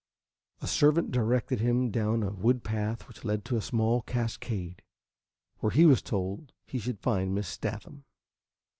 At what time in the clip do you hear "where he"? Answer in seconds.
5.59-5.85